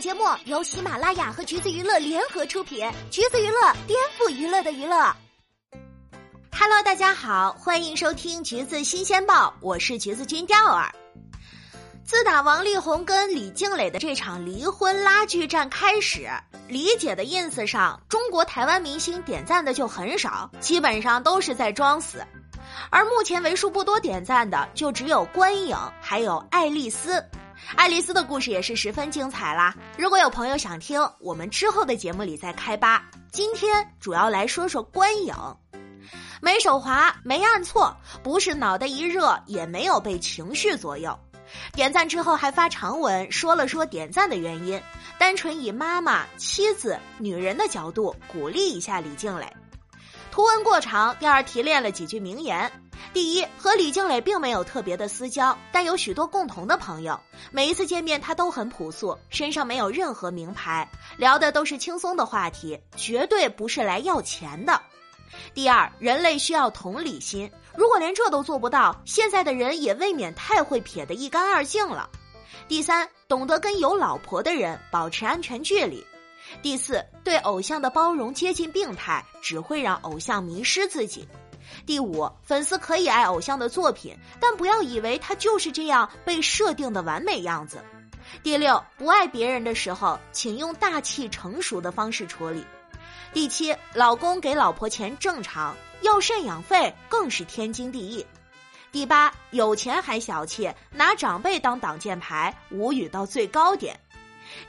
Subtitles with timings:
[0.00, 5.12] 节目由喜马拉雅和橘子娱乐联合出品，橘子娱乐颠覆娱乐的娱乐。
[6.56, 10.94] Hello，大家好，欢迎收听橘子新鲜报，我是橘子君钓儿。
[12.04, 16.28] 自打王力宏跟李静蕾的这场离婚拉锯战开始，
[16.68, 22.24] 李姐的 ins 上中国台湾明星点赞的就很少，基本上都是在装死。
[22.90, 27.22] 而目前为数不多点赞的，就只有关颖还有爱丽丝。
[27.76, 29.74] 爱丽丝的故事也是十分精彩啦！
[29.96, 33.04] 如果有朋友想听，我们之后的节目里再开吧。
[33.30, 35.34] 今天主要来说说观影，
[36.40, 41.16] 没手滑，没按错，不是脑袋一热，也没有被情绪左右。
[41.72, 44.80] 点赞之后还发长文说了说点赞的原因，
[45.18, 49.46] 单纯以妈妈、妻子、女人的角度鼓励一下李静蕾。
[50.30, 52.70] 图文过长，第二提炼了几句名言。
[53.12, 57.18] 第一，和李静蕾并没有特别的私交，但有许多共同的朋友。
[57.50, 64.80] 每一次见面，她都很朴素，身上没有任何名牌，聊的都是轻松的话题，绝对不是来要钱的。
[65.54, 72.08] 第二，人类需要同理心，如果连这都做不到，现在的人也未免太会撇得一干二净了。
[72.66, 76.04] 第三，懂得跟有老婆的人保持安全距离。
[76.62, 81.26] 第四，对偶像的包容接近病态，只会让偶像迷失自己。
[81.86, 87.82] 第五，粉丝可以爱偶像的作品，但不要以为他就是这样被设定的完美样子。
[88.42, 92.64] 第六，不爱别人的时候，请用大气成熟的方式处理。
[93.32, 98.24] 第七，老公给老婆钱正常，要赡养费更是天经地义。
[98.90, 103.98] 第八，有钱还小气，拿长辈当挡箭牌，无语到最高点。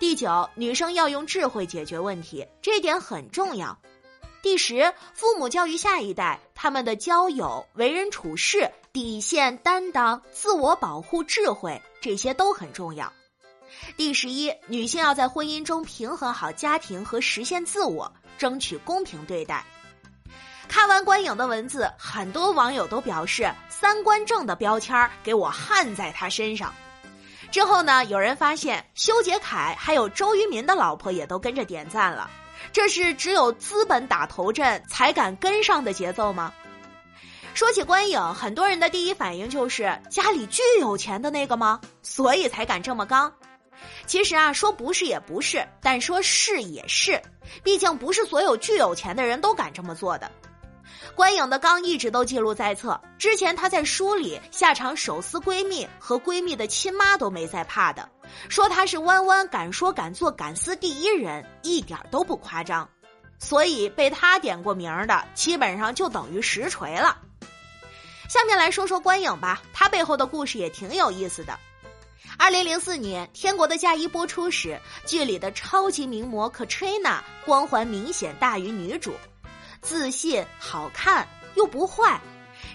[0.00, 3.78] 第九，女生要用智慧解决问题，这点很重要。
[4.40, 13.12] 第十，父母教育下一代，他们的交友、为人处事、底线、担当、自我保护、智慧，这些都很重要。
[13.96, 19.64] 第十一，女性要在婚姻中平衡好家庭和实现自我，争取公平对待。
[20.68, 26.72] 看完观影的文字，很多网友都表示“三观正”的标签给我焊在他身上。
[27.50, 32.30] 之后呢，有人发现修杰楷还有周渝民的老婆也都跟着点赞了。
[32.72, 36.52] 这是只有资本打头阵才敢跟上的节奏吗？
[37.54, 41.80] 说起观影，很多人的第一反应就是家里巨有钱的那个吗？
[42.02, 43.32] 所以才敢这么刚。
[44.06, 47.20] 其实啊，说不是也不是，但说是也是。
[47.64, 50.30] 毕竟不是所有巨有钱的人都敢这么做的。
[51.18, 53.00] 观影的刚一直都记录在册。
[53.18, 58.08] 之前她在书里下场手撕闺蜜和闺蜜的亲妈都没在怕的，
[58.48, 62.88] 说她是弯弯敢说敢做敢撕第一人，一点都不夸张。
[63.40, 67.18] 所以被她点过名的，基本上就等于实锤了。
[68.28, 71.58] 下面来说说观影吧，她背后的故事也挺有意思的。
[72.38, 79.14] 二零零四年《天国的嫁衣》播出时，剧里的超级名模 Katrina 光环明显大于女主。
[79.88, 82.20] 自信、好看又不坏，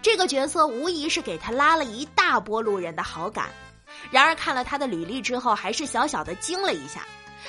[0.00, 3.46] 这个角色无疑是给他拉了一大波路人的好感。
[4.12, 7.04] 然而看了他的履历之后，还是小小的惊了一下。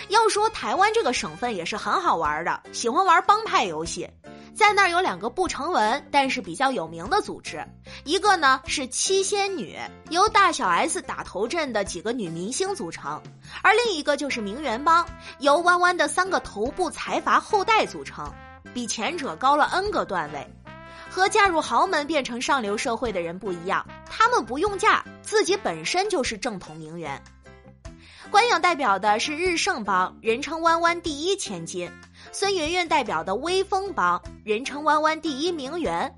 [0.09, 4.09] 要说台湾这个省份也是很好玩的，喜欢玩帮派游戏，
[4.55, 7.63] 在那儿有两个不成文但是比较有名的组织，
[8.03, 9.77] 一个呢是七仙女，
[10.09, 13.21] 由大小 S 打头阵的几个女明星组成；
[13.61, 15.05] 而另一个就是名媛帮，
[15.37, 18.33] 由弯弯的三个头部财阀后代组成。
[18.73, 20.47] 比前者高了 N 个段位，
[21.09, 27.21] 和嫁入豪门变成上流社会的人不一样，他们不用嫁，自己本身就是正统名媛。
[28.29, 31.89] 关颖代表的是日盛帮，人称弯弯第一千金；
[32.31, 36.09] 孙云云代表的威风帮，人称弯弯第一名媛；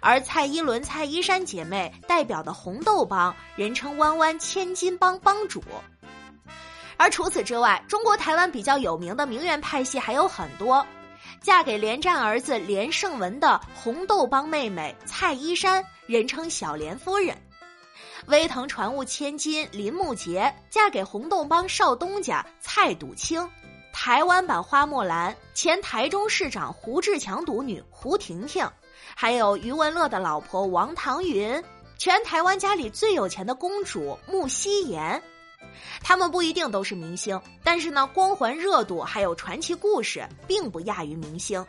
[0.00, 5.62] 而蔡依伦、蔡依珊姐妹代表的红豆帮，人称弯弯千金帮帮主。
[6.96, 10.84] 而除此之外，中国台湾比较有名的名媛派系还有很多。
[11.40, 17.34] 嫁给连战儿子连胜文的红豆帮妹妹蔡依珊，人称小连夫人；
[18.26, 23.48] 威腾船务千金林木杰嫁给红豆帮少东家蔡笃清；
[23.92, 28.68] 台湾版花木兰前台中市长胡志强独女胡婷婷，
[29.14, 31.62] 还有余文乐的老婆王唐云，
[31.96, 35.22] 全台湾家里最有钱的公主穆希言。
[36.02, 41.64] 他们不一定都是明星，但是呢，光环、热度还有传奇故事，并不亚于明星，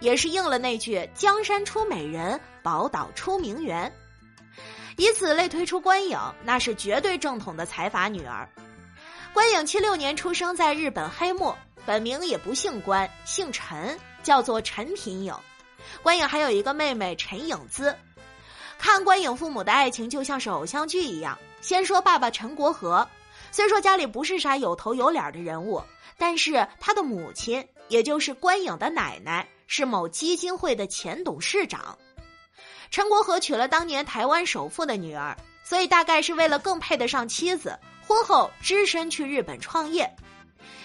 [0.00, 3.92] 也是应了那句“江山出美人，宝岛出名媛”。
[4.96, 8.48] 以此类推出关颖，那是绝对正统的财阀女儿。
[9.32, 11.52] 关颖七六年出生在日本黑木，
[11.84, 15.34] 本名也不姓关，姓陈，叫做陈品颖。
[16.02, 17.94] 关颖还有一个妹妹陈颖姿。
[18.78, 23.06] 看关颖父母的爱情就像是偶像剧一样，先说爸爸陈国和。
[23.54, 25.80] 虽说家里不是啥有头有脸的人物，
[26.18, 31.96] 但是他的母亲，也就是关颖的奶奶，是某基金会的前董事长。
[32.90, 40.12] 陈国和娶了当年台湾首富的女儿，所以大概是为了更配得上妻子，婚后只身去日本创业。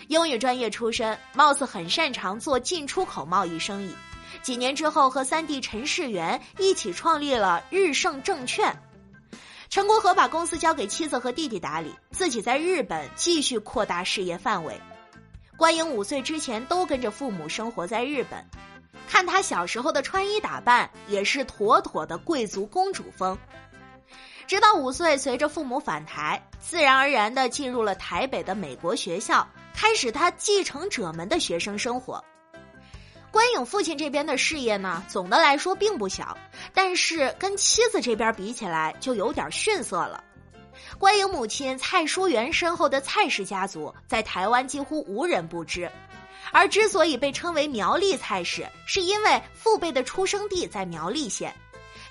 [0.07, 3.95] 英语专业出身，貌似很擅长做进出口贸易生意。
[4.43, 8.79] 几年之后，和三弟陈世元一起创立了日盛证券。
[9.69, 14.81] 陈国和把公司交给妻子和弟弟打理，自己在日本继续扩大事业范围。
[15.55, 18.43] 关颖五岁之前都跟着父母生活在日本，
[19.07, 23.37] 看他小时候的穿衣打扮也是妥妥的贵族公主风。
[24.47, 32.23] 直到五岁，随着父母返台，自然而然的进入了台北的美国学校，开始他继承者们的学生生活。
[33.31, 36.35] 关颖父亲这边的事业呢，总的来说并不小，
[36.73, 40.23] 但是跟妻子这边比起来就有点逊色了。
[40.97, 45.89] 关颖母亲蔡淑媛身后的蔡氏家族在台湾几乎无人不知，
[46.51, 51.53] 而之所以被称为苗栗蔡氏，是因为父辈的出生地在苗栗县。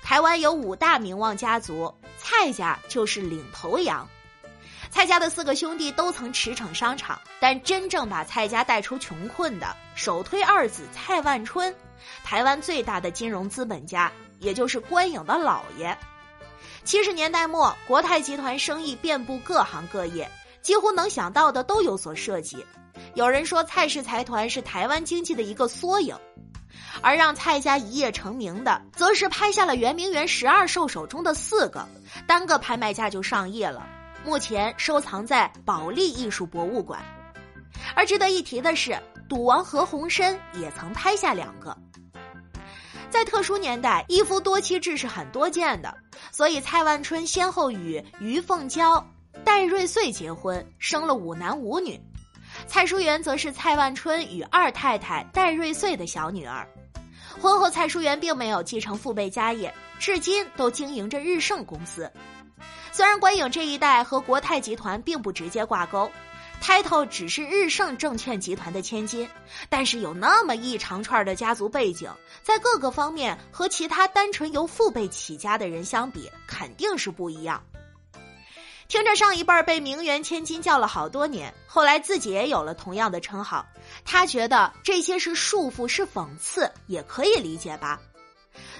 [0.01, 4.07] 台湾有五大名望家族，蔡家就是领头羊。
[4.91, 11.73] 蔡家的四个兄弟都曾驰骋商场，但真正把蔡家带出穷困的，首推二子蔡万春，
[12.23, 15.95] 台湾最大的金融资本家，也就是关颖的姥爷。
[16.83, 20.29] 七十年代末，国泰集团生意遍布各行各业，
[20.61, 22.65] 几乎能想到的都有所涉及。
[23.13, 26.17] 有人说，蔡氏财团是台湾经济的一个缩影，
[27.01, 31.87] 而让蔡家一夜成名的，则是拍下了圆明园十二兽首中的四个，
[32.27, 33.87] 单个拍卖价就上亿了。
[34.25, 37.03] 目前收藏在保利艺术博物馆，
[37.95, 41.75] 而值得一提的是，赌王何鸿燊也曾拍下两个。
[43.09, 45.95] 在特殊年代，一夫多妻制是很多见的，
[46.31, 49.03] 所以蔡万春先后与于凤娇、
[49.43, 51.99] 戴瑞穗结婚，生了五男五女。
[52.67, 56.67] 蔡淑媛则是蔡万春与二太太戴瑞穗的小女儿。
[57.41, 62.11] 婚后，蔡淑媛并没有继承父辈家业，至今都经营着日盛公司。
[62.91, 66.11] 虽然关颖这一代和国泰集团并不直接挂钩
[66.61, 69.29] ，title 只是日盛证券集团的千金，
[69.69, 72.11] 但是有那么一长串的家族背景，
[72.43, 77.63] 在各个方面和其他单纯由父辈起家的人相比，肯定是不一样。
[78.87, 83.63] 听着上一辈被名媛千金叫了好多年，后来自己也有了同样的称号，
[84.03, 88.01] 他觉得这些是束缚，是讽刺，也可以理解吧。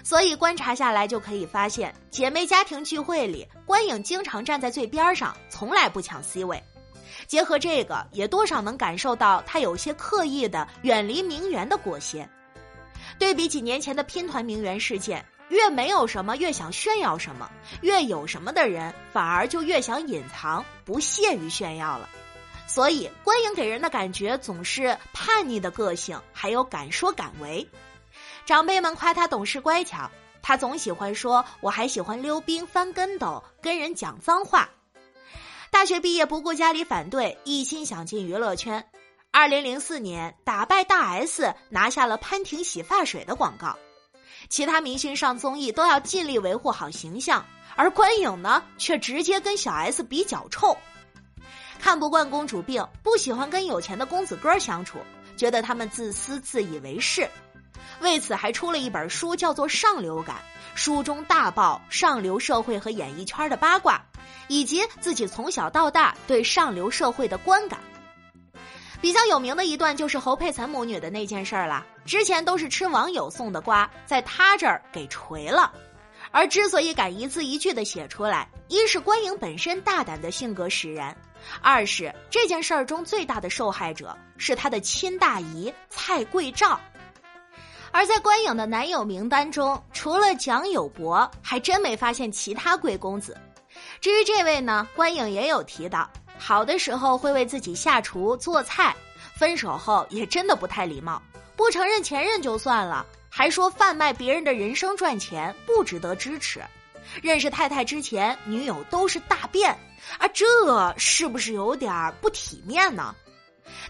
[0.03, 6.61] 所以观察下来就可以发现，姐妹家庭聚会里，关颖经常站在最边上，从来不抢 C 位。
[7.27, 12.27] 结合这个，也多少能感受到她有些刻意的远离名媛的裹挟。
[13.17, 17.49] 对比几年前的拼团名媛事件，越没有什么越想炫耀什么，
[17.81, 22.07] 越有什么的人反而就越想隐藏，不屑于炫耀了。
[22.67, 27.67] 所以关颖给人的感觉总是叛逆的个性，还有敢说敢为。
[28.49, 30.09] 长辈们夸他懂事乖巧，
[30.41, 34.67] 他总喜欢说：“我还喜欢溜冰、翻跟斗、跟人讲脏话。”
[35.69, 38.83] 大学毕业不顾家里反对，一心想进娱乐圈。
[39.29, 43.77] 二零零四年打败大 S，拿下了潘婷洗发水的广告。
[44.49, 47.45] 其他明星上综艺都要尽力维护好形象，
[47.75, 50.75] 而关颖呢，却直接跟小 S 比脚臭。
[51.77, 54.97] 看不惯公主病，不喜欢跟有钱的公子哥相处，
[55.37, 57.29] 觉得他们自私、自以为是。
[58.01, 60.35] 为此还出了一本书，叫做《上流感》，
[60.73, 64.01] 书中大爆上流社会和演艺圈的八卦，
[64.47, 67.79] 以及自己从小到大对上流社会的观感。
[69.01, 71.85] 比较有名的一段就是侯佩岑母女的那件事儿了。
[72.05, 75.71] 之前都是吃网友送的瓜，在他这儿给锤了。
[76.31, 81.15] 而之所以敢一字一句的写出来，一是关颖本身大胆的性格使然，
[81.61, 86.79] 二是这件事儿中最大的受害者是他的亲大姨蔡桂照。
[87.91, 93.37] 而在关颖的男友名单中，除了蒋友柏，还真没发现其他贵公子。
[94.01, 98.95] 至于这位呢，关颖也有提到，好的时候会为自己下厨做菜，
[99.35, 101.21] 分手后也真的不太礼貌，
[101.55, 106.61] 不承认前任就算了，还说贩卖别人的人生赚钱不值得支持。
[107.21, 109.71] 认识太太之前，女友都是大便，
[110.19, 110.45] 啊，这
[110.97, 113.15] 是不是有点不体面呢？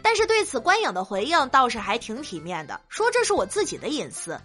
[0.01, 4.39] 但是对此，关颖的回应倒是还挺体面的，说这是我自己的隐私。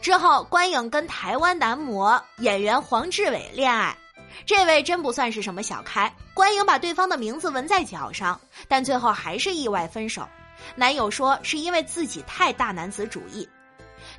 [0.00, 3.96] 之后，关颖跟台湾男模演员黄志伟恋爱，
[4.44, 6.12] 这位真不算是什么小开。
[6.34, 10.26] 关颖把对方的名字纹在脚上，但最后还是意外分手。
[10.74, 13.48] 男友说是因为自己太大男子主义，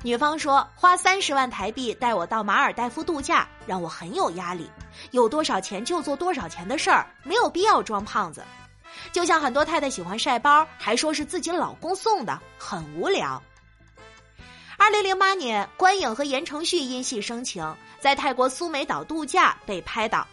[0.02, 4.68] 女方说花三十万台币带我到马尔代夫度假，让我很有压力，
[5.10, 8.42] 有多少钱就做多少钱的事儿，没有必要装胖子。
[9.12, 13.40] 就像很多太太喜欢晒包，还说是自己老公送的，很无聊。
[14.78, 20.26] 二零零八年，关颖和言承旭因戏生情，在泰国苏梅岛度假被拍到，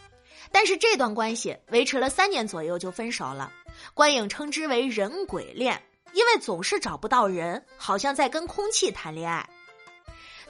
[0.52, 3.52] 但是这段关系维持了三年左右就分手了。
[3.94, 5.80] 关颖称之为“人鬼恋”，
[6.14, 9.48] 因为总是找不到人，好像在跟空气谈恋爱。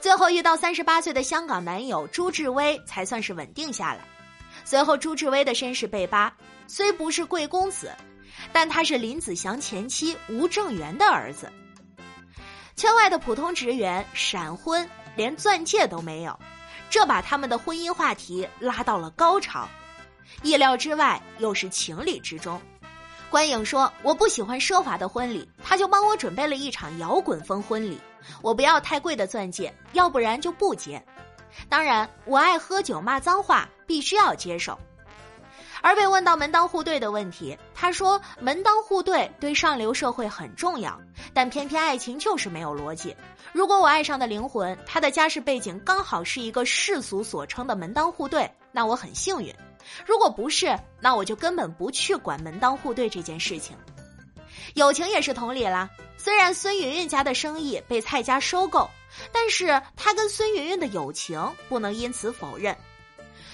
[0.00, 4.00] 最后遇到三十八岁的香港男友朱志威，才算是稳定下来。
[4.64, 6.34] 随后，朱志威的身世被扒，
[6.66, 7.92] 虽不是贵公子，
[8.52, 11.50] 但他是林子祥前妻吴正元的儿子。
[12.76, 16.38] 圈外的普通职员闪婚，连钻戒都没有，
[16.88, 19.68] 这把他们的婚姻话题拉到了高潮。
[20.42, 22.60] 意料之外，又是情理之中。
[23.28, 28.00] 关颖说：“我不喜欢奢华的婚礼，他就帮我准备了一场摇滚风婚礼。
[28.42, 31.00] 我不要太贵的钻戒，要不然就不结。
[31.68, 34.76] 当然，我爱喝酒骂脏话，必须要接受。”
[35.82, 41.00] 而被问到门当户对的问题，他说：“门当户对对上流社会很重要，
[41.32, 43.16] 但偏偏爱情就是没有逻辑。
[43.52, 49.52] 如果我爱上的灵魂，他的家世背景刚好是一个世俗所称的门当户对，那我很幸运；
[50.06, 53.76] 如果不是，那我就根本不去管门当户对这件事情。
[54.74, 55.88] 友情也是同理啦。
[56.16, 58.88] 虽然孙云云家的生意被蔡家收购，
[59.32, 62.76] 但是他跟孙云云的友情不能因此否认。”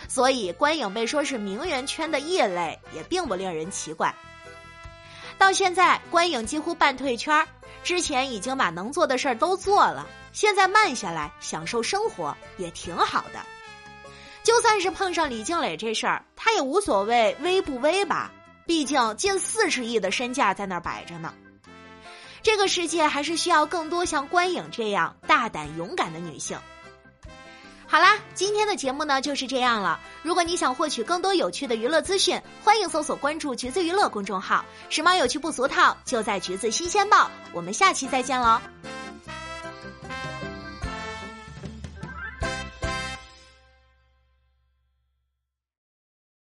[0.09, 4.15] 所以，关颖被说是名媛圈的异类，也并不令人奇怪。
[5.39, 7.47] 到现在，关颖几乎半退圈
[7.85, 13.41] 之前已经把能做的事儿都做了，现在慢下来享受生活也挺好的。
[14.43, 18.33] 就算是碰上李静蕾这事儿，他也无所谓微不微吧，
[18.65, 21.35] 毕竟近四十亿的身价在那儿摆着呢。
[22.43, 26.57] 这个世界还是需要更多像关颖这样大胆勇敢的女性。
[27.89, 29.99] 好啦，今天的节目呢就是这样了。
[30.23, 37.31] 如果你想获取更多有趣的娱乐资讯，欢迎搜索关注“橘子娱乐”公众号，时髦有趣不俗套，就在“橘子新鲜报”。
[37.55, 38.61] 我们下期再见喽！